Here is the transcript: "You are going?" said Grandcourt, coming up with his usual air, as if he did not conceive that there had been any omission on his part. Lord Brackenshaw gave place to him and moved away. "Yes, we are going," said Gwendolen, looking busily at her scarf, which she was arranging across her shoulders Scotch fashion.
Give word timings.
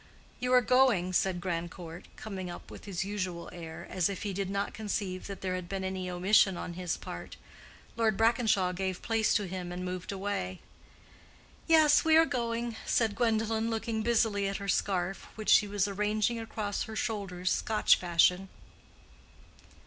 "You 0.39 0.51
are 0.53 0.61
going?" 0.61 1.13
said 1.13 1.39
Grandcourt, 1.39 2.07
coming 2.15 2.49
up 2.49 2.71
with 2.71 2.85
his 2.85 3.05
usual 3.05 3.51
air, 3.53 3.85
as 3.87 4.09
if 4.09 4.23
he 4.23 4.33
did 4.33 4.49
not 4.49 4.73
conceive 4.73 5.27
that 5.27 5.41
there 5.41 5.53
had 5.53 5.69
been 5.69 5.83
any 5.83 6.09
omission 6.09 6.57
on 6.57 6.73
his 6.73 6.97
part. 6.97 7.37
Lord 7.95 8.17
Brackenshaw 8.17 8.73
gave 8.73 9.03
place 9.03 9.35
to 9.35 9.45
him 9.45 9.71
and 9.71 9.85
moved 9.85 10.11
away. 10.11 10.59
"Yes, 11.67 12.03
we 12.03 12.17
are 12.17 12.25
going," 12.25 12.75
said 12.83 13.13
Gwendolen, 13.15 13.69
looking 13.69 14.01
busily 14.01 14.47
at 14.47 14.57
her 14.57 14.67
scarf, 14.67 15.27
which 15.35 15.49
she 15.51 15.67
was 15.67 15.87
arranging 15.87 16.39
across 16.39 16.81
her 16.85 16.95
shoulders 16.95 17.51
Scotch 17.51 17.95
fashion. 17.97 18.49